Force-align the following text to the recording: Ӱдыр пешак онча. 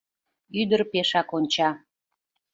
Ӱдыр 0.61 0.81
пешак 0.91 1.29
онча. 1.37 1.69